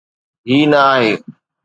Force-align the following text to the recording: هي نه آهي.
هي 0.47 0.59
نه 0.71 0.79
آهي. 0.93 1.13